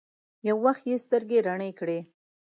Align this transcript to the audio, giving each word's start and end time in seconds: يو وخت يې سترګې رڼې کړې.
يو 0.47 0.55
وخت 0.65 0.81
يې 0.89 0.95
سترګې 1.05 1.37
رڼې 1.47 1.71
کړې. 1.79 1.99